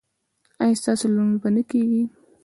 [0.61, 2.03] ایا ستاسو لمونځ به نه کیږي؟